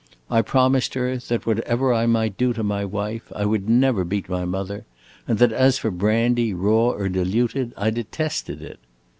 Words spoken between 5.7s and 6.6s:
for brandy,